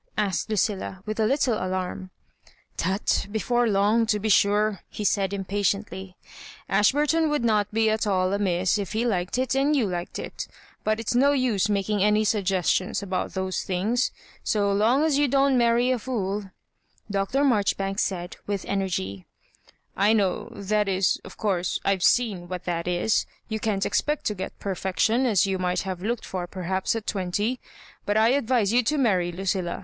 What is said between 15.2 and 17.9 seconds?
don't marry a fool" Dr. Marjori